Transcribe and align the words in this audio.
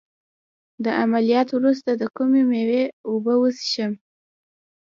د 0.83 0.85
عملیات 1.01 1.47
وروسته 1.53 1.91
د 1.95 2.03
کومې 2.15 2.41
میوې 2.51 2.83
اوبه 3.07 3.33
وڅښم؟ 3.41 3.93